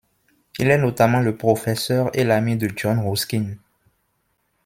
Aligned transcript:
Il 0.57 0.71
est 0.71 0.79
notamment 0.79 1.19
le 1.19 1.37
professeur 1.37 2.09
et 2.17 2.23
l'ami 2.23 2.57
de 2.57 2.67
John 2.75 3.07
Ruskin. 3.07 3.57